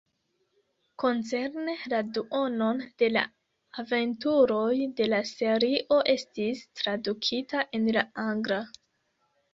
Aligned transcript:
Koncerne 1.01 1.73
la 1.93 1.99
duonon 2.15 2.79
de 3.03 3.09
la 3.11 3.23
aventuroj 3.83 4.73
de 5.01 5.07
la 5.13 5.19
serio 5.33 6.01
estis 6.15 6.65
tradukita 6.81 7.63
en 7.81 7.89
la 7.99 8.09
angla. 8.29 8.63